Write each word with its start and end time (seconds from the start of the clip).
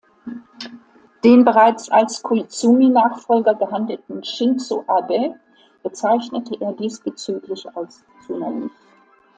Den 1.23 1.45
bereits 1.45 1.87
als 1.91 2.23
Koizumi-Nachfolger 2.23 3.53
gehandelten 3.53 4.23
Shinzō 4.23 4.83
Abe 4.89 5.35
bezeichnete 5.83 6.59
er 6.59 6.73
diesbezüglich 6.73 7.67
als 7.77 8.03
„zu 8.25 8.35
naiv“. 8.39 8.71